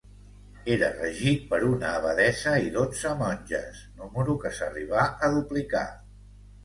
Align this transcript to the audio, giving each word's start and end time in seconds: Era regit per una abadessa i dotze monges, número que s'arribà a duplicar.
Era 0.75 0.87
regit 0.93 1.43
per 1.51 1.59
una 1.67 1.91
abadessa 1.99 2.55
i 2.69 2.73
dotze 2.77 3.13
monges, 3.21 3.85
número 4.01 4.39
que 4.45 4.53
s'arribà 4.59 5.05
a 5.29 5.35
duplicar. 5.37 5.85